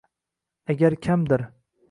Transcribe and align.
Agar 0.69 0.95
kamdir 0.95 1.47